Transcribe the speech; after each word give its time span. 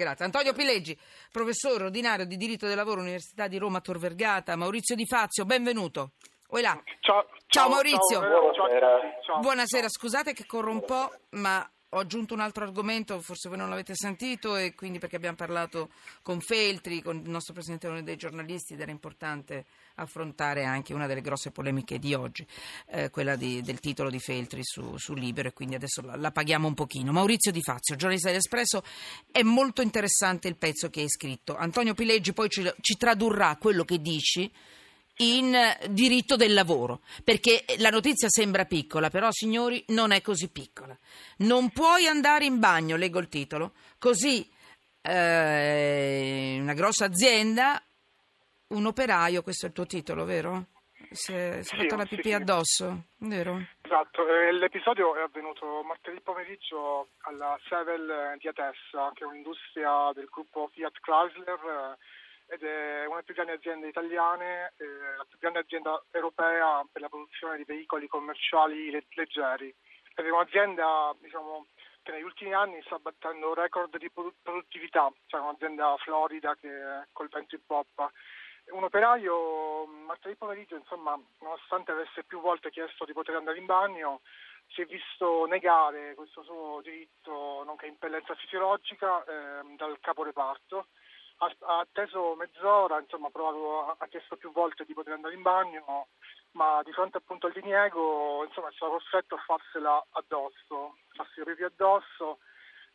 grazie. 0.00 0.24
Antonio 0.24 0.52
Pileggi, 0.52 0.98
professore 1.30 1.84
ordinario 1.84 2.24
di 2.24 2.36
diritto 2.36 2.66
del 2.66 2.76
lavoro 2.76 3.00
Università 3.02 3.46
di 3.46 3.58
Roma 3.58 3.80
Tor 3.80 3.98
Vergata, 3.98 4.56
Maurizio 4.56 4.96
Di 4.96 5.06
Fazio, 5.06 5.44
benvenuto. 5.44 6.12
Ciao, 6.50 6.82
ciao, 7.00 7.26
ciao 7.46 7.68
Maurizio. 7.68 8.20
Ciao. 9.24 9.38
Buonasera, 9.40 9.88
scusate 9.88 10.32
che 10.32 10.46
corro 10.46 10.72
un 10.72 10.84
po', 10.84 11.12
ma 11.30 11.70
ho 11.90 11.98
aggiunto 11.98 12.34
un 12.34 12.40
altro 12.40 12.64
argomento, 12.64 13.20
forse 13.20 13.48
voi 13.48 13.58
non 13.58 13.68
l'avete 13.68 13.94
sentito, 13.94 14.56
e 14.56 14.74
quindi 14.74 14.98
perché 14.98 15.16
abbiamo 15.16 15.36
parlato 15.36 15.90
con 16.22 16.40
Feltri, 16.40 17.02
con 17.02 17.16
il 17.16 17.28
nostro 17.28 17.52
presidente 17.52 18.02
dei 18.02 18.16
giornalisti, 18.16 18.72
ed 18.72 18.80
era 18.80 18.90
importante 18.90 19.66
affrontare 20.02 20.64
anche 20.64 20.94
una 20.94 21.06
delle 21.06 21.20
grosse 21.20 21.50
polemiche 21.50 21.98
di 21.98 22.14
oggi, 22.14 22.46
eh, 22.88 23.10
quella 23.10 23.36
di, 23.36 23.60
del 23.62 23.80
titolo 23.80 24.10
di 24.10 24.18
Feltri 24.18 24.60
su, 24.62 24.96
su, 24.96 25.14
Libero, 25.14 25.48
e 25.48 25.52
quindi 25.52 25.74
adesso 25.74 26.02
la, 26.02 26.16
la, 26.16 26.30
paghiamo 26.30 26.66
un 26.66 26.74
pochino. 26.74 27.12
Maurizio 27.12 27.52
Di 27.52 27.62
Fazio, 27.62 27.96
giornalista 27.96 28.28
dell'Espresso, 28.28 28.82
è 29.30 29.42
molto 29.42 29.82
interessante 29.82 30.48
il 30.48 30.56
pezzo 30.56 30.90
che 30.90 31.00
hai 31.00 31.08
scritto. 31.08 31.56
Antonio 31.56 31.94
Pileggi 31.94 32.32
poi 32.32 32.48
ci, 32.48 32.70
ci 32.80 32.96
tradurrà 32.96 33.56
quello 33.56 33.84
che 33.84 34.00
dici 34.00 34.50
in 35.20 35.54
diritto 35.90 36.36
del 36.36 36.54
lavoro, 36.54 37.00
perché 37.24 37.64
la 37.78 37.90
notizia 37.90 38.28
sembra 38.28 38.64
piccola, 38.64 39.10
però 39.10 39.28
signori 39.30 39.84
non 39.88 40.12
è 40.12 40.22
così 40.22 40.48
piccola. 40.48 40.96
Non 41.38 41.70
puoi 41.70 42.06
andare 42.06 42.46
in 42.46 42.58
bagno, 42.58 42.96
leggo 42.96 43.18
il 43.18 43.28
titolo, 43.28 43.72
così 43.98 44.48
eh, 45.02 46.58
una 46.60 46.74
grossa 46.74 47.04
azienda, 47.06 47.82
un 48.70 48.86
operaio, 48.86 49.42
questo 49.42 49.66
è 49.66 49.68
il 49.68 49.74
tuo 49.74 49.86
titolo, 49.86 50.24
vero? 50.24 50.66
Si 51.10 51.32
è, 51.32 51.62
si 51.62 51.74
è 51.74 51.76
sì, 51.76 51.76
fatto 51.76 51.96
la 51.96 52.06
pipì 52.06 52.28
sì, 52.28 52.32
addosso, 52.32 53.04
vero? 53.18 53.60
Esatto, 53.82 54.28
eh, 54.28 54.52
l'episodio 54.52 55.16
è 55.16 55.22
avvenuto 55.22 55.82
martedì 55.82 56.20
pomeriggio 56.20 57.08
alla 57.22 57.58
Sevel 57.68 58.36
di 58.38 58.46
Atessa, 58.46 59.10
che 59.14 59.24
è 59.24 59.26
un'industria 59.26 60.12
del 60.14 60.28
gruppo 60.30 60.70
Fiat 60.72 61.00
Chrysler 61.00 61.96
ed 62.46 62.62
è 62.62 63.06
una 63.06 63.14
delle 63.14 63.22
più 63.24 63.34
grandi 63.34 63.52
aziende 63.52 63.88
italiane, 63.88 64.72
eh, 64.76 65.16
la 65.16 65.24
più 65.28 65.38
grande 65.38 65.60
azienda 65.60 66.02
europea 66.10 66.84
per 66.90 67.00
la 67.00 67.08
produzione 67.08 67.56
di 67.56 67.64
veicoli 67.64 68.06
commerciali 68.06 68.90
leggeri. 68.90 69.74
Ed 70.14 70.24
è 70.26 70.30
un'azienda 70.30 71.14
diciamo, 71.20 71.66
che 72.02 72.12
negli 72.12 72.22
ultimi 72.22 72.52
anni 72.52 72.80
sta 72.84 72.98
battendo 72.98 73.54
record 73.54 73.96
di 73.98 74.10
produttività, 74.10 75.12
cioè 75.26 75.40
un'azienda 75.40 75.96
florida 75.98 76.54
che 76.56 77.06
col 77.12 77.28
vento 77.28 77.54
in 77.54 77.62
poppa. 77.66 78.10
Un 78.72 78.84
operaio 78.84 79.86
martedì 79.86 80.36
pomeriggio, 80.36 80.76
insomma, 80.76 81.18
nonostante 81.40 81.92
avesse 81.92 82.24
più 82.24 82.40
volte 82.40 82.70
chiesto 82.70 83.04
di 83.04 83.12
poter 83.12 83.36
andare 83.36 83.58
in 83.58 83.66
bagno, 83.66 84.20
si 84.68 84.82
è 84.82 84.86
visto 84.86 85.46
negare 85.46 86.14
questo 86.14 86.42
suo 86.42 86.80
diritto, 86.82 87.62
nonché 87.64 87.86
impellenza 87.86 88.34
fisiologica, 88.34 89.24
eh, 89.24 89.74
dal 89.76 89.98
caporeparto 90.00 90.86
ha 91.42 91.78
atteso 91.78 92.34
mezz'ora, 92.34 93.00
insomma, 93.00 93.28
ha, 93.28 93.30
provato, 93.30 93.96
ha 93.98 94.06
chiesto 94.08 94.36
più 94.36 94.52
volte 94.52 94.84
di 94.84 94.92
poter 94.92 95.14
andare 95.14 95.34
in 95.34 95.42
bagno, 95.42 96.08
ma 96.52 96.82
di 96.84 96.92
fronte 96.92 97.16
appunto 97.16 97.46
al 97.46 97.52
diniego, 97.52 98.44
insomma, 98.44 98.68
è 98.68 98.72
stato 98.72 98.92
costretto 98.92 99.36
a 99.36 99.44
farsela 99.46 100.04
addosso, 100.10 100.96
farsi 101.14 101.40
i 101.40 101.64
addosso. 101.64 102.38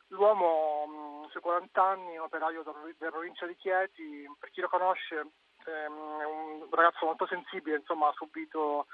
L'uomo, 0.10 1.28
sui 1.32 1.42
40 1.42 1.84
anni, 1.84 2.20
operaio 2.20 2.62
della 2.62 3.12
provincia 3.12 3.48
di 3.48 3.56
Chieti, 3.56 4.30
per 4.38 4.52
chi 4.52 4.62
lo 4.62 4.70
conosce, 4.70 5.32
è 5.66 5.86
un 5.88 6.68
ragazzo 6.72 7.06
molto 7.06 7.26
sensibile, 7.28 7.78
insomma, 7.78 8.10
ha 8.10 8.14
subito 8.16 8.88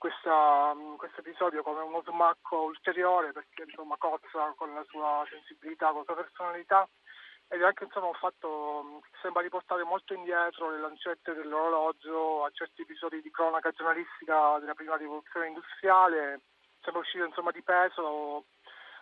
questo 0.00 1.18
episodio 1.18 1.62
come 1.62 1.82
uno 1.82 2.02
smacco 2.06 2.62
ulteriore 2.62 3.32
perché 3.32 3.64
insomma 3.64 3.96
cozza 3.98 4.54
con 4.56 4.72
la 4.72 4.82
sua 4.88 5.26
sensibilità, 5.28 5.88
con 5.88 5.98
la 5.98 6.04
sua 6.04 6.22
personalità 6.22 6.88
ed 7.52 7.60
è 7.60 7.64
anche 7.64 7.84
insomma, 7.84 8.06
un 8.06 8.14
fatto 8.14 9.00
che 9.02 9.18
sembra 9.20 9.42
riportare 9.42 9.82
molto 9.82 10.14
indietro 10.14 10.70
le 10.70 10.78
lancette 10.78 11.34
dell'orologio 11.34 12.44
a 12.44 12.50
certi 12.50 12.82
episodi 12.82 13.20
di 13.20 13.30
cronaca 13.30 13.72
giornalistica 13.72 14.58
della 14.60 14.74
prima 14.74 14.96
rivoluzione 14.96 15.48
industriale, 15.48 16.40
sembra 16.80 17.02
uscito 17.02 17.24
insomma, 17.24 17.50
di 17.50 17.62
peso 17.62 18.44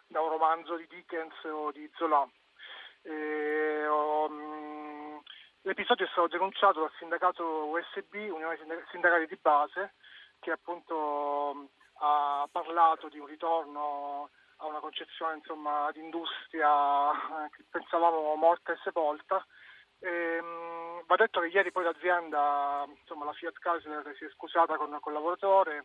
da 0.06 0.22
un 0.22 0.30
romanzo 0.30 0.76
di 0.76 0.86
Dickens 0.88 1.44
o 1.44 1.70
di 1.72 1.88
Zola. 1.94 2.26
E, 3.02 3.86
um, 3.86 4.67
l'episodio 5.68 6.06
è 6.06 6.08
stato 6.08 6.28
denunciato 6.28 6.80
dal 6.80 6.92
sindacato 6.98 7.66
USB, 7.66 8.14
Unione 8.14 8.56
Sindacali 8.90 9.26
di 9.26 9.36
Base, 9.36 9.92
che 10.40 10.50
appunto 10.50 11.68
ha 11.98 12.48
parlato 12.50 13.08
di 13.08 13.18
un 13.18 13.26
ritorno 13.26 14.30
a 14.56 14.66
una 14.66 14.80
concezione 14.80 15.36
insomma, 15.36 15.90
di 15.92 16.00
industria 16.00 17.12
eh, 17.12 17.50
che 17.54 17.64
pensavamo 17.68 18.34
morta 18.36 18.72
e 18.72 18.78
sepolta. 18.82 19.44
E, 20.00 20.40
va 21.06 21.16
detto 21.16 21.40
che 21.40 21.48
ieri 21.48 21.70
poi 21.70 21.84
l'azienda, 21.84 22.86
insomma, 22.88 23.26
la 23.26 23.34
Fiat 23.34 23.58
Chrysler 23.58 24.14
si 24.16 24.24
è 24.24 24.30
scusata 24.30 24.76
con, 24.76 24.88
il 24.88 25.12
lavoratore 25.12 25.76
e 25.76 25.84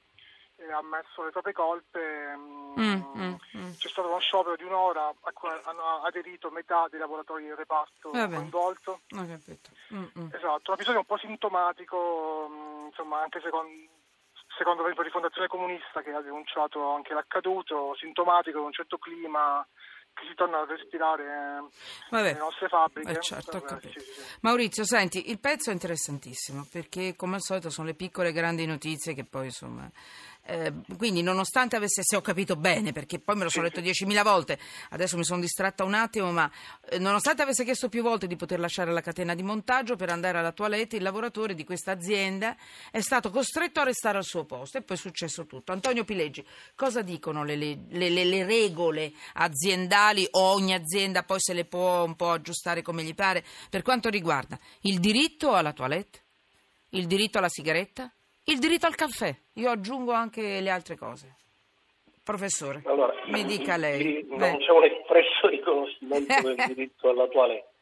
ha 0.72 0.78
ammesso 0.78 1.24
le 1.24 1.32
proprie 1.32 1.54
colpe. 1.54 2.36
Mm, 2.38 3.02
mm, 3.16 3.36
mm. 3.58 3.72
C'è 3.78 3.90
stato 3.90 4.08
uno 4.08 4.20
sciopero 4.20 4.56
di 4.56 4.64
un'ora 4.64 5.08
a 5.08 5.32
cui 5.32 5.50
hanno 5.64 6.04
aderito 6.04 6.50
metà 6.50 6.88
dei 6.90 7.00
lavoratori 7.00 7.46
del 7.46 7.56
reparto 7.56 8.12
Vabbè. 8.12 8.36
coinvolto. 8.36 9.02
Mm, 9.16 9.34
mm. 9.94 10.28
Esatto, 10.34 10.72
un 10.72 10.76
episodio 10.76 11.00
un 11.00 11.06
po' 11.06 11.18
sintomatico, 11.18 12.86
insomma, 12.88 13.22
anche 13.22 13.42
secondo 13.42 13.72
secondo 14.58 14.84
la 14.84 14.94
rifondazione 15.02 15.48
comunista 15.48 16.02
che 16.02 16.12
ha 16.12 16.22
denunciato 16.22 16.92
anche 16.94 17.14
l'accaduto, 17.14 17.96
sintomatico 17.96 18.60
di 18.60 18.66
un 18.66 18.72
certo 18.72 18.98
clima 18.98 19.66
che 20.14 20.28
si 20.28 20.36
torna 20.36 20.60
a 20.60 20.66
respirare 20.66 21.24
Vabbè. 22.10 22.24
nelle 22.24 22.38
nostre 22.38 22.68
fabbriche. 22.68 23.12
Eh 23.12 23.20
certo, 23.20 23.60
Vabbè, 23.60 23.82
sì, 23.82 24.00
sì. 24.00 24.22
Maurizio, 24.42 24.86
senti, 24.86 25.32
il 25.32 25.40
pezzo 25.40 25.72
è 25.72 25.74
interessantissimo 25.74 26.68
perché 26.72 27.16
come 27.16 27.36
al 27.36 27.42
solito 27.42 27.70
sono 27.70 27.88
le 27.88 27.96
piccole 27.96 28.32
grandi 28.32 28.66
notizie 28.66 29.14
che 29.14 29.26
poi 29.26 29.46
insomma 29.46 29.90
eh, 30.46 30.74
quindi 30.98 31.22
nonostante 31.22 31.76
avesse, 31.76 32.02
se 32.04 32.16
ho 32.16 32.22
capito 32.22 32.56
bene, 32.56 32.92
perché 32.92 33.20
poi 33.20 33.36
me 33.36 33.44
lo 33.44 33.50
sono 33.50 33.66
letto 33.66 33.80
10.000 33.80 34.24
volte, 34.24 34.60
adesso 34.90 35.16
mi 35.16 35.24
sono 35.24 35.40
distratta 35.40 35.84
un 35.86 35.94
attimo, 35.94 36.32
ma 36.32 36.52
eh, 36.90 37.00
nonostante 37.00 37.42
avesse 37.42 37.64
chiesto 37.64 37.88
più 37.88 38.02
volte 38.02 38.28
di 38.28 38.36
poter 38.36 38.60
lasciare 38.60 38.92
la 38.92 39.02
catena 39.02 39.36
di 39.36 39.44
montaggio 39.44 39.96
per 39.96 40.10
andare 40.10 40.40
alla 40.40 40.52
toilette, 40.52 40.98
il 40.98 41.04
lavoratore 41.04 41.54
di 41.54 41.64
questa 41.64 41.92
azienda 41.92 42.58
è 42.92 43.00
stato 43.00 43.30
costretto 43.30 43.80
a 43.80 43.84
restare 43.84 44.18
al 44.18 44.26
suo 44.26 44.44
posto 44.44 44.78
e 44.78 44.82
poi 44.82 44.98
è 44.98 45.00
successo 45.00 45.46
tutto. 45.46 45.72
Antonio 45.72 46.04
Pileggi, 46.04 46.46
cosa 46.76 47.02
dicono 47.02 47.44
le, 47.44 47.56
le, 47.56 47.78
le, 47.90 48.10
le 48.10 48.46
regole 48.46 49.14
aziendali 49.34 50.28
o 50.32 50.42
ogni 50.42 50.74
azienda 50.74 51.24
poi 51.24 51.40
se 51.40 51.54
le 51.54 51.66
può 51.66 52.04
un 52.04 52.16
po' 52.16 52.32
aggiustare 52.32 52.82
come 52.82 53.04
gli 53.04 53.16
pare 53.16 53.46
per 53.70 53.82
quanto 53.82 54.10
riguarda 54.10 54.60
il 54.82 55.00
diritto 55.00 55.54
alla 55.54 55.72
toilette, 55.72 56.22
il 56.90 57.08
diritto 57.08 57.38
alla 57.38 57.50
sigaretta? 57.50 58.12
Il 58.46 58.60
diritto 58.60 58.88
al 58.88 58.96
caffè, 58.96 59.34
io 59.54 59.70
aggiungo 59.70 60.12
anche 60.12 60.60
le 60.62 60.70
altre 60.70 60.96
cose. 60.96 61.36
Professore, 62.24 62.82
allora, 62.86 63.14
mi 63.28 63.44
dica 63.44 63.76
lei. 63.76 64.26
Non 64.30 64.38
Beh. 64.38 64.58
c'è 64.58 64.72
un 64.72 64.84
espresso 64.86 65.48
riconoscimento 65.48 66.42
del 66.42 66.56
diritto 66.68 67.10
alla 67.10 67.28
toilette. 67.28 67.73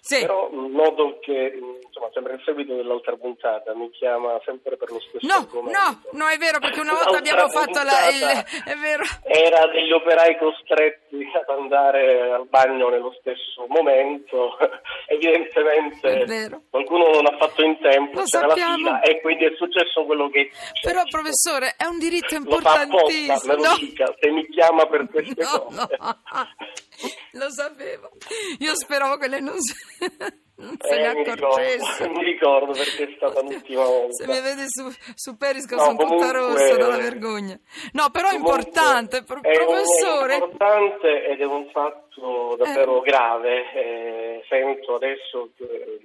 Sì. 0.00 0.20
Però 0.20 0.48
noto 0.50 1.18
che, 1.20 1.58
insomma, 1.84 2.08
sembra 2.12 2.32
il 2.32 2.42
seguito 2.44 2.74
dell'altra 2.74 3.16
puntata, 3.16 3.74
mi 3.74 3.90
chiama 3.90 4.40
sempre 4.44 4.76
per 4.76 4.90
lo 4.90 5.00
stesso 5.00 5.26
no, 5.26 5.34
argomento. 5.34 5.78
No, 5.78 6.02
no, 6.12 6.28
è 6.28 6.36
vero, 6.38 6.58
perché 6.58 6.80
una 6.80 6.94
volta 6.94 7.18
abbiamo 7.18 7.48
fatto 7.48 7.82
la... 7.82 8.08
Il, 8.08 8.44
è 8.64 8.74
vero. 8.76 9.04
Era 9.24 9.66
degli 9.66 9.92
operai 9.92 10.38
costretti 10.38 11.28
ad 11.34 11.48
andare 11.48 12.32
al 12.32 12.46
bagno 12.48 12.88
nello 12.88 13.14
stesso 13.20 13.66
momento, 13.68 14.56
evidentemente 15.06 16.62
qualcuno 16.70 17.10
non 17.12 17.26
ha 17.26 17.36
fatto 17.36 17.62
in 17.62 17.78
tempo, 17.80 18.22
c'era 18.22 18.46
la 18.46 18.54
fila 18.54 19.00
e 19.00 19.20
quindi 19.20 19.44
è 19.44 19.52
successo 19.56 20.04
quello 20.04 20.28
che... 20.30 20.50
Però 20.80 21.02
professore, 21.08 21.74
è 21.76 21.84
un 21.84 21.98
diritto 21.98 22.34
importantissimo. 22.34 22.96
Lo 22.96 23.06
fa 23.06 23.32
apposta, 23.32 23.48
me 23.48 23.54
lo 23.54 23.68
no. 23.68 23.76
dica, 23.78 24.14
se 24.18 24.30
mi 24.30 24.48
chiama 24.48 24.86
per 24.86 25.08
queste 25.12 25.42
no, 25.42 25.64
cose. 25.64 25.96
No. 25.98 26.18
Lo 27.50 27.56
sapevo. 27.56 28.10
Io 28.60 28.76
speravo 28.76 29.16
che 29.16 29.26
lei 29.26 29.42
non, 29.42 29.56
non 30.54 30.76
se 30.78 30.94
eh, 30.94 31.00
ne 31.00 31.08
accorgesse. 31.08 32.08
Mi 32.14 32.22
ricordo, 32.22 32.72
perché 32.72 33.08
è 33.08 33.14
stata 33.16 33.42
l'ultima 33.42 33.84
volta. 33.84 34.12
Se 34.12 34.26
mi 34.26 34.40
vede 34.40 34.64
su, 34.68 34.88
su 35.16 35.36
Periscope 35.36 35.74
no, 35.74 35.82
sono 35.82 35.96
comunque, 35.96 36.26
tutta 36.26 36.38
rossa 36.38 36.76
dalla 36.76 36.96
vergogna. 36.96 37.58
No, 37.92 38.10
però 38.10 38.28
è 38.28 38.34
importante, 38.34 39.18
è 39.18 39.24
professore. 39.24 40.34
È 40.34 40.38
importante 40.38 41.26
ed 41.26 41.40
è 41.40 41.44
un 41.44 41.68
fatto 41.72 42.54
davvero 42.56 43.02
eh. 43.02 43.10
grave. 43.10 43.72
Eh, 43.72 44.44
sento 44.48 44.94
adesso 44.94 45.50
che 45.56 45.98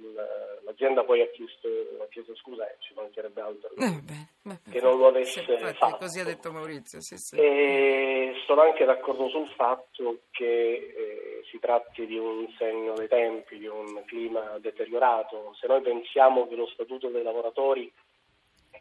l'azienda 0.64 1.04
poi 1.04 1.22
ha 1.22 1.28
chiesto, 1.30 1.68
ha 2.02 2.06
chiesto 2.10 2.34
scusa 2.34 2.68
e 2.68 2.76
ci 2.80 2.92
mancherebbe 2.94 3.40
altro. 3.40 3.70
Eh, 3.76 4.00
beh, 4.02 4.28
beh, 4.42 4.70
che 4.70 4.80
non 4.80 4.98
lo 4.98 5.06
avesse 5.06 5.44
sì, 5.44 5.74
fatto. 5.74 5.98
Così 5.98 6.18
ha 6.18 6.24
detto 6.24 6.50
Maurizio, 6.50 7.00
sì, 7.00 7.16
sì. 7.16 7.36
E 7.36 8.34
sono 8.46 8.62
anche 8.62 8.84
d'accordo 8.84 9.28
sul 9.28 9.48
fatto 9.56 10.20
che 10.30 10.44
eh, 10.44 11.15
si 11.56 11.58
tratti 11.58 12.06
di 12.06 12.18
un 12.18 12.46
segno 12.58 12.94
dei 12.94 13.08
tempi, 13.08 13.58
di 13.58 13.66
un 13.66 14.02
clima 14.04 14.58
deteriorato. 14.58 15.54
Se 15.58 15.66
noi 15.66 15.80
pensiamo 15.80 16.46
che 16.46 16.54
lo 16.54 16.66
Statuto 16.66 17.08
dei 17.08 17.22
lavoratori 17.22 17.90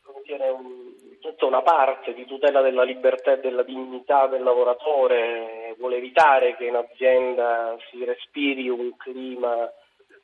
contiene 0.04 0.50
un, 0.50 1.18
tutta 1.20 1.46
una 1.46 1.62
parte 1.62 2.14
di 2.14 2.26
tutela 2.26 2.62
della 2.62 2.84
libertà 2.84 3.34
e 3.34 3.40
della 3.40 3.64
dignità 3.64 4.28
del 4.28 4.44
lavoratore, 4.44 5.74
vuole 5.78 5.98
evitare 5.98 6.56
che 6.58 6.66
in 6.66 6.76
azienda 6.76 7.76
si 7.90 8.04
respiri 8.04 8.70
un 8.70 8.96
clima 8.98 9.72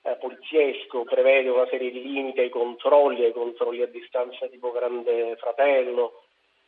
eh, 0.03 0.15
poliziesco, 0.19 1.03
prevede 1.03 1.49
una 1.49 1.67
serie 1.67 1.89
di 1.89 2.01
limiti 2.01 2.41
ai 2.41 2.49
controlli, 2.49 3.23
ai 3.23 3.33
controlli 3.33 3.81
a 3.81 3.87
distanza 3.87 4.47
tipo 4.47 4.71
grande 4.71 5.35
fratello, 5.37 6.23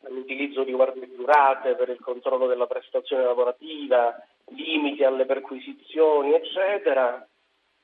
l'utilizzo 0.08 0.64
di 0.64 0.72
guardie 0.72 1.14
giurate 1.14 1.76
per 1.76 1.90
il 1.90 2.00
controllo 2.00 2.48
della 2.48 2.68
prestazione 2.68 3.24
lavorativa, 3.24 4.16
limiti 4.50 5.04
alle 5.04 5.26
perquisizioni, 5.26 6.34
eccetera. 6.34 7.28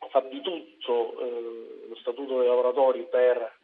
Fa 0.09 0.21
di 0.21 0.41
tutto 0.41 1.19
eh, 1.19 1.87
lo 1.89 1.95
Statuto 1.97 2.39
dei 2.39 2.47
lavoratori 2.47 3.05
per 3.09 3.59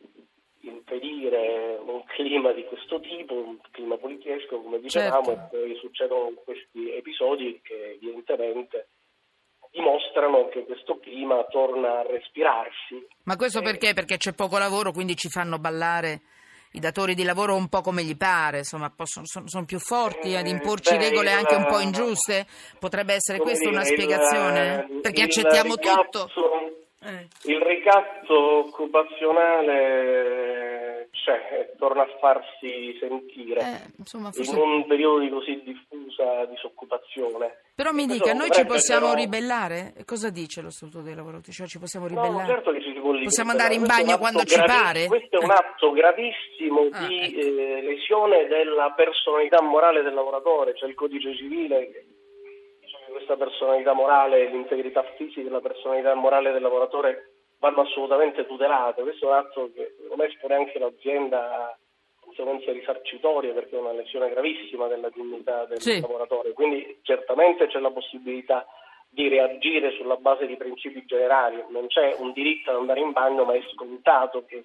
impedire 0.61 1.79
un 1.79 2.03
clima 2.05 2.51
di 2.51 2.65
questo 2.65 2.99
tipo, 2.99 3.33
un 3.33 3.57
clima 3.71 3.97
poliziesco, 3.97 4.61
come 4.61 4.79
dicevamo, 4.79 5.23
certo. 5.23 5.55
e 5.55 5.59
poi 5.59 5.75
succedono 5.77 6.33
questi 6.43 6.91
episodi 6.91 7.59
che 7.63 7.97
evidentemente 8.01 8.89
dimostrano 9.71 10.47
che 10.49 10.63
questo 10.65 10.99
clima 10.99 11.43
torna 11.45 11.99
a 11.99 12.07
respirarsi. 12.07 13.05
Ma 13.23 13.35
questo 13.35 13.59
eh, 13.59 13.63
perché? 13.63 13.93
Perché 13.93 14.17
c'è 14.17 14.33
poco 14.33 14.57
lavoro, 14.57 14.91
quindi 14.91 15.15
ci 15.15 15.29
fanno 15.29 15.59
ballare 15.59 16.21
i 16.75 16.79
datori 16.79 17.15
di 17.15 17.23
lavoro 17.23 17.55
un 17.55 17.69
po' 17.69 17.81
come 17.81 18.03
gli 18.03 18.17
pare, 18.17 18.59
insomma, 18.59 18.91
possono, 18.93 19.25
sono, 19.25 19.47
sono, 19.47 19.65
più 19.65 19.79
forti 19.79 20.35
ad 20.35 20.45
eh, 20.45 20.49
imporci 20.49 20.97
beh, 20.97 21.09
regole 21.09 21.31
anche 21.31 21.55
un 21.55 21.65
po' 21.65 21.79
ingiuste? 21.79 22.45
Potrebbe 22.77 23.13
essere 23.13 23.39
questa 23.39 23.69
una 23.69 23.85
spiegazione? 23.85 24.85
Il, 24.89 24.99
Perché 24.99 25.21
accettiamo 25.23 25.75
ricatto, 25.75 26.25
tutto? 26.25 26.51
Eh. 27.01 27.27
Il 27.43 27.61
ricatto 27.61 28.65
occupazionale 28.65 30.64
c'è, 31.25 31.73
torna 31.77 32.03
a 32.03 32.07
farsi 32.19 32.95
sentire 32.99 33.59
eh, 33.59 33.91
insomma, 33.97 34.31
forse... 34.31 34.51
in 34.51 34.61
un 34.61 34.85
periodo 34.85 35.19
di 35.19 35.29
così 35.29 35.59
diffusa 35.63 36.45
disoccupazione. 36.45 37.63
Però 37.73 37.91
mi 37.91 38.05
dica, 38.05 38.33
noi 38.33 38.51
ci 38.51 38.63
possiamo 38.65 39.09
però... 39.09 39.19
ribellare? 39.19 39.95
Cosa 40.05 40.29
dice 40.29 40.61
lo 40.61 40.69
Statuto 40.69 41.01
dei 41.01 41.15
lavoratori? 41.15 41.51
Cioè 41.51 41.65
ci 41.65 41.79
possiamo 41.79 42.05
ribellare? 42.05 42.43
No, 42.43 42.45
certo 42.45 42.71
che 42.71 42.81
ci 42.81 42.93
si 42.93 42.99
può 42.99 43.11
ribellare. 43.11 43.25
Possiamo 43.25 43.51
andare 43.51 43.73
in 43.73 43.85
bagno 43.85 44.17
quando 44.19 44.43
ci 44.43 44.55
gravi... 44.55 44.71
pare? 44.71 45.07
Questo 45.07 45.39
è 45.39 45.43
un 45.43 45.51
atto 45.51 45.91
gravissimo 45.91 46.87
ah, 46.91 47.07
di 47.07 47.19
ecco. 47.19 47.39
eh, 47.39 47.81
lesione 47.81 48.45
della 48.45 48.93
personalità 48.95 49.61
morale 49.63 50.03
del 50.03 50.13
lavoratore, 50.13 50.73
c'è 50.73 50.79
cioè 50.79 50.89
il 50.89 50.95
codice 50.95 51.35
civile 51.35 51.89
che 51.91 52.05
questa 53.09 53.35
personalità 53.35 53.93
morale 53.93 54.49
l'integrità 54.49 55.01
fisica 55.15 55.49
la 55.49 55.61
personalità 55.61 56.13
morale 56.15 56.51
del 56.51 56.61
lavoratore 56.61 57.34
vanno 57.59 57.81
assolutamente 57.81 58.45
tutelate. 58.45 59.01
Questo 59.01 59.25
è 59.25 59.27
un 59.29 59.35
atto 59.35 59.71
che 59.73 59.93
secondo 59.95 60.23
me 60.23 60.29
espone 60.29 60.55
anche 60.55 60.79
l'azienda 60.79 61.67
a 61.67 61.77
conseguenze 62.19 62.71
risarcitorie 62.71 63.53
perché 63.53 63.75
è 63.75 63.79
una 63.79 63.93
lesione 63.93 64.29
gravissima 64.29 64.87
della 64.87 65.09
dignità 65.09 65.65
del 65.65 65.79
sì. 65.79 66.01
lavoratore. 66.01 66.53
Quindi 66.53 66.99
certamente 67.03 67.67
c'è 67.67 67.79
la 67.79 67.91
possibilità 67.91 68.65
di 69.09 69.29
reagire 69.29 69.91
sulla 69.91 70.17
base 70.17 70.45
di 70.45 70.57
principi 70.57 71.05
generali. 71.05 71.63
Non 71.69 71.87
c'è 71.87 72.15
un 72.19 72.33
diritto 72.33 72.71
ad 72.71 72.77
andare 72.77 72.99
in 72.99 73.13
bagno, 73.13 73.45
ma 73.45 73.53
è 73.53 73.61
scontato 73.71 74.43
che 74.45 74.63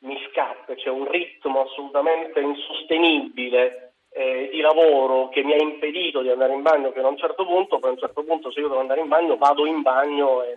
mi 0.00 0.18
scappa, 0.30 0.74
c'è 0.74 0.90
un 0.90 1.10
ritmo 1.10 1.62
assolutamente 1.62 2.40
insostenibile 2.40 3.94
eh, 4.10 4.48
di 4.52 4.60
lavoro 4.60 5.28
che 5.30 5.42
mi 5.42 5.52
ha 5.52 5.62
impedito 5.62 6.22
di 6.22 6.30
andare 6.30 6.52
in 6.52 6.62
bagno 6.62 6.90
fino 6.92 7.06
a 7.06 7.10
un 7.10 7.18
certo 7.18 7.44
punto, 7.44 7.78
poi 7.78 7.90
a 7.90 7.92
un 7.92 7.98
certo 7.98 8.22
punto 8.22 8.50
se 8.50 8.60
io 8.60 8.68
devo 8.68 8.80
andare 8.80 9.00
in 9.00 9.08
bagno 9.08 9.36
vado 9.36 9.66
in 9.66 9.82
bagno 9.82 10.42
e 10.42 10.56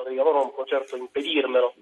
datore 0.00 0.10
di 0.10 0.16
lavoro 0.16 0.38
non 0.38 0.54
può 0.54 0.64
certo 0.64 0.96
impedirmelo. 0.96 1.74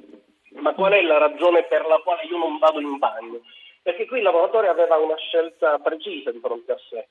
Ma 0.60 0.74
qual 0.74 0.92
è 0.92 1.02
la 1.02 1.18
ragione 1.18 1.64
per 1.64 1.86
la 1.86 1.98
quale 1.98 2.22
io 2.24 2.36
non 2.36 2.58
vado 2.58 2.80
in 2.80 2.98
bagno? 2.98 3.40
Perché 3.82 4.06
qui 4.06 4.18
il 4.18 4.24
lavoratore 4.24 4.68
aveva 4.68 4.96
una 4.96 5.16
scelta 5.16 5.78
precisa 5.78 6.30
di 6.30 6.40
fronte 6.40 6.72
a 6.72 6.78
sé. 6.88 7.08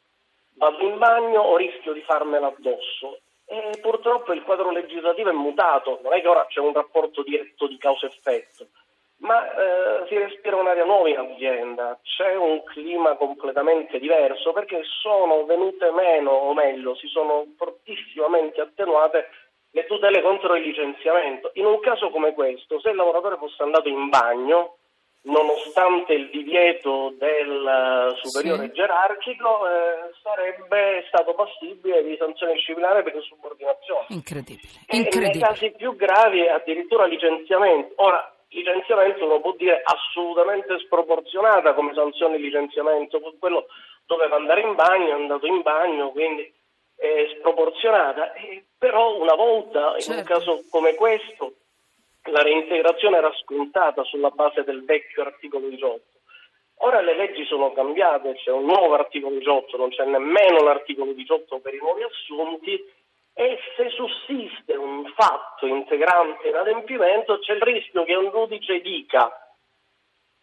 Vado 0.56 0.80
in 0.82 0.98
bagno 0.98 1.42
o 1.42 1.56
rischio 1.56 1.94
di 1.94 2.02
farmela 2.02 2.48
addosso? 2.48 3.20
E 3.46 3.78
purtroppo 3.80 4.34
il 4.34 4.44
quadro 4.44 4.72
legislativo 4.72 5.30
è 5.30 5.34
mutato, 5.34 6.00
non 6.04 6.14
è 6.14 6.22
che 6.22 6.28
ora 6.28 6.46
c'è 6.48 6.60
un 6.60 6.74
rapporto 6.74 7.24
diretto 7.24 7.68
di 7.68 7.78
causa-effetto 7.78 8.68
ma 9.20 9.52
eh, 9.52 10.08
si 10.08 10.18
respira 10.18 10.58
un'aria 10.58 10.86
nuova 10.86 11.10
in 11.10 11.18
azienda, 11.18 12.00
c'è 12.04 12.36
un 12.36 12.64
clima 12.64 13.16
completamente 13.16 14.00
diverso 14.00 14.54
perché 14.54 14.82
sono 15.02 15.44
venute 15.46 15.90
meno, 15.92 16.30
o 16.30 16.54
meglio, 16.54 16.96
si 16.96 17.08
sono 17.08 17.46
fortissimamente 17.58 18.62
attenuate 18.62 19.30
le 19.72 19.86
tutele 19.86 20.22
contro 20.22 20.56
il 20.56 20.64
licenziamento. 20.64 21.52
In 21.56 21.66
un 21.66 21.80
caso 21.80 22.10
come 22.10 22.34
questo, 22.34 22.80
se 22.80 22.90
il 22.90 22.96
lavoratore 22.96 23.38
fosse 23.38 23.64
andato 23.64 23.88
in 23.90 24.10
bagno, 24.10 24.78
nonostante 25.28 26.14
il 26.14 26.30
divieto 26.30 27.14
del 27.18 28.16
superiore 28.22 28.68
sì. 28.68 28.74
gerarchico, 28.74 29.68
eh, 29.68 30.12
sarebbe 30.22 31.06
stato 31.08 31.34
passibile 31.34 32.04
di 32.04 32.16
sanzione 32.18 32.54
disciplinare 32.54 33.04
per 33.04 33.16
insubordinazione. 33.16 34.06
Incredibile. 34.10 34.70
Incredibile. 34.88 35.26
E 35.26 35.32
nei 35.32 35.40
casi 35.40 35.72
più 35.72 35.96
gravi 35.96 36.48
addirittura 36.48 37.06
licenziamento. 37.06 37.94
Ora, 37.98 38.34
licenziamento 38.50 39.26
uno 39.26 39.42
può 39.42 39.54
dire 39.58 39.82
assolutamente 39.84 40.80
sproporzionata 40.80 41.74
come 41.74 41.94
sanzione 41.94 42.38
di 42.38 42.44
licenziamento, 42.44 43.20
quello 43.40 43.68
doveva 44.06 44.38
andare 44.38 44.62
in 44.62 44.76
bagno, 44.76 45.10
è 45.10 45.12
andato 45.12 45.46
in 45.46 45.62
bagno, 45.62 46.12
quindi 46.12 46.52
e 48.36 48.66
però 48.78 49.18
una 49.18 49.36
volta 49.36 50.00
certo. 50.00 50.12
in 50.12 50.18
un 50.18 50.26
certo. 50.26 50.34
caso 50.34 50.64
come 50.70 50.96
questo 50.96 51.54
la 52.32 52.42
reintegrazione 52.42 53.18
era 53.18 53.32
scontata 53.42 54.04
sulla 54.04 54.30
base 54.30 54.64
del 54.64 54.84
vecchio 54.84 55.24
articolo 55.24 55.68
18. 55.68 56.02
Ora 56.82 57.02
le 57.02 57.16
leggi 57.16 57.44
sono 57.46 57.72
cambiate, 57.72 58.36
c'è 58.36 58.52
un 58.52 58.66
nuovo 58.66 58.94
articolo 58.94 59.36
18, 59.38 59.78
non 59.78 59.90
c'è 59.90 60.06
nemmeno 60.06 60.62
l'articolo 60.62 61.14
18 61.14 61.60
per 61.60 61.74
i 61.74 61.80
nuovi 61.80 62.04
assunti 62.04 62.80
e 63.34 63.58
se 63.76 63.90
sussiste 63.90 64.74
un 64.76 65.06
fatto 65.16 65.66
integrante 65.66 66.48
in 66.48 66.56
adempimento 66.56 67.40
c'è 67.40 67.54
il 67.54 67.62
rischio 67.62 68.04
che 68.04 68.16
un 68.16 68.30
giudice 68.30 68.80
dica 68.82 69.32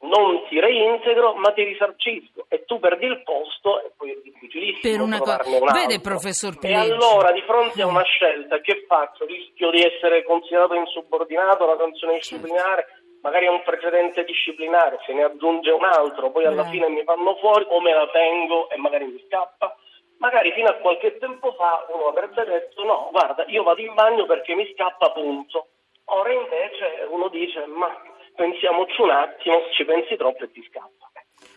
non 0.07 0.47
ti 0.49 0.61
reintegro 0.61 1.35
ma 1.35 1.53
ti 1.53 1.63
risarcisco 1.65 2.47
e 2.49 2.65
tu 2.65 2.79
perdi 2.79 3.07
il 3.07 3.23
posto 3.23 3.83
e 3.83 3.93
poi 3.97 4.13
è 4.13 4.17
difficilissimo 4.23 4.93
per 4.93 5.01
una 5.01 5.17
trovarne 5.19 5.59
co- 5.59 5.65
un 5.65 5.73
Vede 5.73 6.01
professor 6.01 6.59
Pileggi. 6.59 6.89
E 6.89 6.93
allora 6.93 7.33
di 7.33 7.43
fronte 7.43 7.83
a 7.83 7.87
una 7.87 8.05
scelta 8.05 8.61
che 8.61 8.85
faccio? 8.87 9.25
Rischio 9.27 9.71
di 9.71 9.83
essere 9.83 10.25
considerato 10.25 10.75
insubordinato 10.75 11.65
alla 11.65 11.77
sanzione 11.79 12.15
disciplinare 12.15 12.87
magari 13.23 13.47
è 13.47 13.49
un 13.49 13.63
precedente 13.65 14.23
disciplinare, 14.25 14.99
se 15.07 15.15
ne 15.15 15.25
aggiunge 15.25 15.71
un 15.71 15.83
altro, 15.83 16.31
poi 16.31 16.45
alla 16.45 16.65
fine 16.65 16.91
mi 16.91 17.03
fanno 17.05 17.37
fuori 17.37 17.65
o 17.71 17.81
me 17.81 17.95
la 17.95 18.07
tengo 18.13 18.69
e 18.69 18.77
magari 18.77 19.07
mi 19.07 19.25
scappa 19.27 19.75
magari 20.19 20.53
fino 20.53 20.69
a 20.69 20.75
qualche 20.75 21.19
tempo 21.19 21.53
fa 21.53 21.87
uno 21.91 22.07
avrebbe 22.07 22.45
detto 22.45 22.83
no, 22.85 23.09
guarda, 23.11 23.45
io 23.49 23.63
vado 23.63 23.81
in 23.81 23.95
bagno 23.95 24.27
perché 24.27 24.55
mi 24.55 24.71
scappa 24.73 25.11
punto. 25.11 25.69
Ora 26.07 26.33
invece 26.33 27.07
uno 27.11 27.29
dice 27.29 27.67
ma 27.67 27.89
pensiamoci 28.35 29.01
un 29.01 29.11
attimo, 29.11 29.61
ci 29.73 29.85
pensi 29.85 30.17
troppo 30.17 30.45
e 30.45 30.51
ti 30.53 30.65
scappa. 30.69 31.05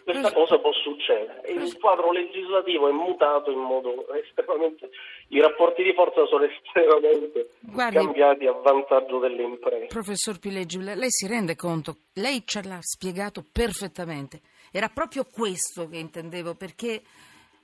Questa 0.07 0.31
cosa 0.31 0.57
può 0.59 0.71
succedere. 0.71 1.41
Il 1.51 1.77
quadro 1.79 2.13
legislativo 2.13 2.87
è 2.87 2.93
mutato 2.93 3.51
in 3.51 3.59
modo 3.59 4.07
estremamente. 4.15 4.89
I 5.27 5.41
rapporti 5.41 5.83
di 5.83 5.93
forza 5.93 6.25
sono 6.27 6.45
estremamente 6.47 7.49
Guardi, 7.59 7.97
cambiati 7.97 8.47
a 8.47 8.53
vantaggio 8.53 9.19
delle 9.19 9.43
imprese. 9.43 9.87
Professor 9.87 10.39
Pileggi, 10.39 10.81
lei 10.81 11.09
si 11.09 11.27
rende 11.27 11.57
conto? 11.57 11.97
Lei 12.13 12.43
ce 12.45 12.63
l'ha 12.63 12.79
spiegato 12.79 13.43
perfettamente. 13.51 14.39
Era 14.71 14.87
proprio 14.87 15.25
questo 15.29 15.89
che 15.89 15.97
intendevo, 15.97 16.55
perché 16.55 17.01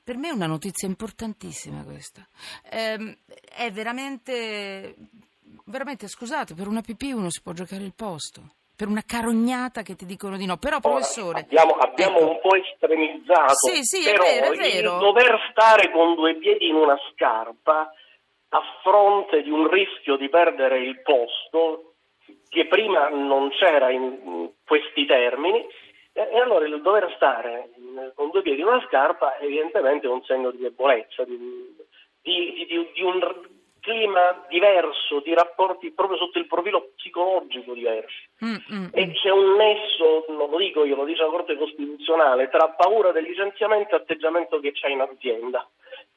per 0.04 0.18
me 0.18 0.28
è 0.28 0.34
una 0.34 0.48
notizia 0.48 0.86
importantissima 0.86 1.86
questa. 1.86 2.28
Eh, 2.70 3.20
è 3.56 3.72
veramente, 3.72 4.96
veramente, 5.64 6.10
scusate, 6.10 6.56
per 6.56 6.68
una 6.68 6.82
pipì 6.82 7.14
uno 7.14 7.30
si 7.30 7.42
può 7.42 7.54
giocare 7.54 7.86
il 7.86 7.94
posto. 7.96 8.56
Per 8.76 8.88
una 8.88 9.04
carognata 9.06 9.84
che 9.84 9.96
ti 9.96 10.06
dicono 10.06 10.36
di 10.36 10.46
no, 10.46 10.58
però 10.58 10.80
professore. 10.80 11.42
abbiamo, 11.42 11.74
abbiamo 11.74 12.18
ecco. 12.18 12.30
un 12.30 12.40
po' 12.42 12.56
estremizzato. 12.56 13.54
Sì, 13.54 13.84
sì, 13.84 14.10
è 14.10 14.18
vero, 14.18 14.52
è 14.52 14.58
vero. 14.58 14.98
dover 14.98 15.38
stare 15.52 15.92
con 15.92 16.16
due 16.16 16.36
piedi 16.36 16.70
in 16.70 16.76
una 16.76 16.98
scarpa 17.12 17.94
a 18.50 18.62
fronte 18.82 19.44
di 19.44 19.50
un 19.50 19.70
rischio 19.70 20.16
di 20.16 20.28
perdere 20.30 20.80
il 20.80 21.02
posto 21.02 21.94
che 22.50 22.68
prima 22.68 23.10
non 23.10 23.50
c'era 23.50 23.90
in 23.90 24.50
questi 24.66 25.06
termini 25.06 25.66
e 26.14 26.40
allora 26.40 26.66
il 26.66 26.82
dover 26.82 27.12
stare 27.16 27.72
con 28.14 28.30
due 28.30 28.44
piedi 28.44 28.62
in 28.62 28.68
una 28.68 28.86
scarpa 28.88 29.38
è 29.38 29.46
evidentemente 29.46 30.08
un 30.08 30.24
segno 30.24 30.52
di 30.52 30.60
debolezza, 30.60 31.24
di, 31.24 31.36
di, 32.22 32.66
di, 32.68 32.92
di 32.94 33.02
un 33.02 33.20
clima 33.84 34.46
diverso, 34.48 35.20
di 35.20 35.34
rapporti 35.34 35.92
proprio 35.92 36.18
sotto 36.18 36.40
il 36.40 36.48
profilo 36.48 36.92
psicologico 36.96 37.74
diverso. 37.74 38.16
Mm, 38.44 38.56
mm, 38.74 38.86
e 38.94 39.06
mm. 39.06 39.12
c'è 39.12 39.30
un 39.30 39.56
nesso, 39.56 40.26
non 40.30 40.50
lo 40.50 40.58
dico 40.58 40.86
io, 40.86 40.96
lo 40.96 41.04
dice 41.04 41.22
la 41.22 41.30
Corte 41.30 41.58
Costituzionale, 41.58 42.48
tra 42.50 42.70
paura 42.70 43.12
del 43.12 43.26
licenziamento 43.26 43.94
e 43.94 43.98
atteggiamento 43.98 44.60
che 44.62 44.72
c'è 44.72 44.88
in 44.88 45.02
azienda. 45.02 45.68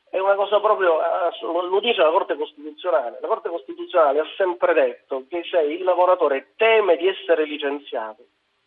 È 0.08 0.18
una 0.20 0.36
cosa 0.36 0.60
proprio, 0.60 0.96
lo 1.42 1.80
dice 1.80 2.00
la 2.00 2.10
Corte 2.10 2.36
Costituzionale. 2.36 3.18
La 3.20 3.26
Corte 3.26 3.48
Costituzionale 3.48 4.20
ha 4.20 4.26
sempre 4.36 4.72
detto 4.72 5.24
che 5.28 5.42
se 5.50 5.58
il 5.58 5.82
lavoratore 5.82 6.52
teme 6.56 6.96
di 6.96 7.08
essere 7.08 7.44
licenziato, 7.44 8.22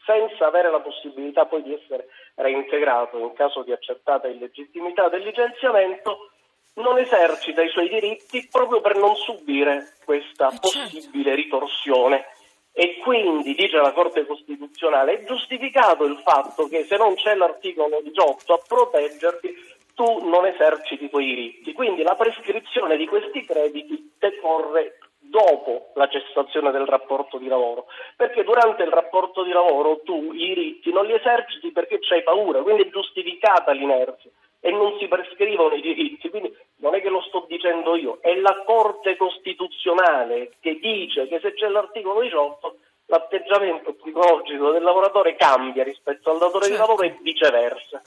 senza 0.06 0.48
avere 0.48 0.70
la 0.70 0.82
possibilità 0.82 1.46
poi 1.46 1.63
di 1.63 1.74
essere 1.74 2.08
reintegrato 2.36 3.18
in 3.18 3.32
caso 3.34 3.63
di 3.63 3.72
accertata 3.72 4.27
illegittimità 4.27 5.08
del 5.08 5.24
licenziamento, 5.24 6.32
non 6.75 6.97
esercita 6.97 7.61
i 7.61 7.69
suoi 7.69 7.89
diritti 7.89 8.47
proprio 8.49 8.81
per 8.81 8.95
non 8.95 9.15
subire 9.15 9.95
questa 10.05 10.49
certo. 10.49 10.69
possibile 10.69 11.35
ritorsione. 11.35 12.25
E 12.71 12.99
quindi, 13.03 13.55
dice 13.55 13.77
la 13.77 13.91
Corte 13.91 14.25
Costituzionale, 14.25 15.19
è 15.19 15.25
giustificato 15.25 16.05
il 16.05 16.17
fatto 16.23 16.67
che 16.67 16.85
se 16.85 16.95
non 16.95 17.15
c'è 17.15 17.35
l'articolo 17.35 17.99
18 18.01 18.53
a 18.53 18.61
proteggerti, 18.65 19.53
tu 19.93 20.29
non 20.29 20.45
eserciti 20.45 21.05
i 21.05 21.09
tuoi 21.09 21.25
diritti. 21.25 21.73
Quindi 21.73 22.03
la 22.03 22.15
prescrizione 22.15 22.95
di 22.95 23.05
questi 23.05 23.43
crediti 23.43 24.13
decorre 24.17 24.97
dopo 25.17 25.91
la 25.95 26.07
cessazione 26.07 26.71
del 26.71 26.85
rapporto 26.85 27.38
di 27.38 27.47
lavoro, 27.47 27.88
perché 28.15 28.43
durante 28.43 28.83
il 28.83 28.91
rapporto 28.91 29.43
di 29.43 29.51
lavoro 29.51 29.99
tu 30.03 30.31
i 30.33 30.47
diritti 30.47 30.91
non 30.91 31.05
li 31.05 31.13
eserciti 31.13 31.71
perché 31.71 31.99
c'hai 31.99 32.23
paura, 32.23 32.61
quindi 32.61 32.83
è 32.83 32.89
giustificata 32.89 33.71
l'inerzia 33.71 34.31
e 34.60 34.72
non 34.72 34.98
si 35.00 35.08
prescrivono 35.08 35.75
i 35.75 35.82
diritti, 35.82 36.30
quindi 36.30 36.56
non 36.78 36.96
è 36.96 37.01
che 37.01 37.10
lo 37.10 37.22
sto 37.22 37.46
dicendo 37.48 37.96
io, 37.96 38.20
è 38.22 38.36
la 38.36 38.63
Corte 38.66 39.16
Costituzionale 39.16 40.51
che 40.60 40.80
dice 40.80 41.28
che 41.28 41.39
se 41.39 41.54
c'è 41.54 41.68
l'articolo 41.68 42.22
18 42.22 42.78
l'atteggiamento 43.06 43.94
psicologico 43.94 44.72
del 44.72 44.84
lavoratore 44.84 45.36
cambia 45.36 45.84
rispetto 45.84 46.32
al 46.32 46.38
datore 46.38 46.66
certo. 46.66 46.74
di 46.74 46.88
lavoro 46.88 47.04
e 47.04 47.18
viceversa 47.22 48.01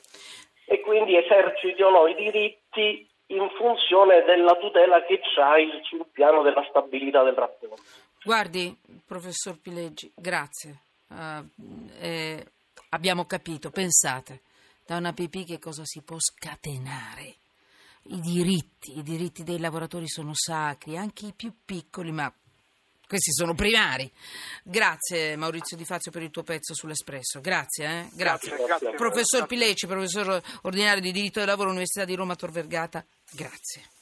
e 0.65 0.81
quindi 0.81 1.17
eserciti 1.17 1.83
o 1.83 1.91
no 1.91 2.07
i 2.07 2.15
diritti 2.15 3.07
in 3.27 3.49
funzione 3.57 4.23
della 4.25 4.55
tutela 4.57 5.03
che 5.05 5.21
c'hai 5.35 5.81
sul 5.85 6.07
piano 6.13 6.43
della 6.43 6.65
stabilità 6.69 7.23
del 7.23 7.35
rapporto. 7.35 7.83
Guardi, 8.23 8.75
professor 9.07 9.59
Pileggi, 9.61 10.11
grazie. 10.15 10.77
Uh, 11.09 11.47
eh, 12.01 12.47
abbiamo 12.91 13.25
capito, 13.25 13.71
pensate, 13.71 14.41
da 14.85 14.97
una 14.97 15.13
PP 15.13 15.45
che 15.45 15.59
cosa 15.59 15.85
si 15.85 16.01
può 16.03 16.17
scatenare? 16.19 17.37
I 18.05 18.21
diritti, 18.21 18.99
i 18.99 19.03
diritti 19.03 19.45
dei 19.45 19.59
lavoratori 19.59 20.09
sono 20.09 20.33
sacri, 20.35 20.97
anche 20.97 21.27
i 21.27 21.33
più 21.33 21.53
piccoli, 21.65 22.11
ma 22.11 22.33
questi 23.07 23.31
sono 23.33 23.55
primari. 23.55 24.11
Grazie 24.65 25.37
Maurizio 25.37 25.77
Di 25.77 25.85
Fazio 25.85 26.11
per 26.11 26.23
il 26.23 26.31
tuo 26.31 26.43
pezzo 26.43 26.75
sull'Espresso. 26.75 27.41
Grazie, 27.41 27.85
eh? 27.85 28.09
grazie. 28.15 28.51
grazie, 28.51 28.67
grazie. 28.67 28.95
Professor 28.95 29.47
Pilecci, 29.47 29.87
professore 29.87 30.43
ordinario 30.63 31.03
di 31.03 31.13
diritto 31.13 31.39
del 31.39 31.49
lavoro, 31.49 31.71
Università 31.71 32.05
di 32.05 32.15
Roma 32.15 32.35
Tor 32.37 32.51
Vergata. 32.51 33.05
Grazie. 33.31 34.01